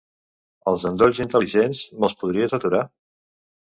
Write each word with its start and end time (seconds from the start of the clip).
Els 0.71 0.85
endolls 0.91 1.21
intel·ligents, 1.27 1.85
me'ls 2.01 2.19
podries 2.25 2.61
aturar? 2.63 2.87